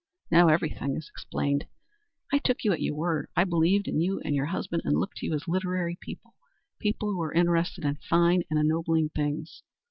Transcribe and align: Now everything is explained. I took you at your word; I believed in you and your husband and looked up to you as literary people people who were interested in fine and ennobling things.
Now 0.31 0.47
everything 0.47 0.95
is 0.95 1.07
explained. 1.13 1.65
I 2.33 2.39
took 2.39 2.63
you 2.63 2.71
at 2.73 2.81
your 2.81 2.95
word; 2.95 3.27
I 3.35 3.43
believed 3.43 3.87
in 3.87 4.01
you 4.01 4.19
and 4.21 4.33
your 4.33 4.47
husband 4.47 4.81
and 4.83 4.97
looked 4.97 5.11
up 5.17 5.17
to 5.17 5.25
you 5.27 5.35
as 5.35 5.47
literary 5.47 5.99
people 6.01 6.33
people 6.79 7.11
who 7.11 7.19
were 7.19 7.33
interested 7.35 7.85
in 7.85 7.97
fine 8.09 8.41
and 8.49 8.57
ennobling 8.59 9.09
things. 9.09 9.61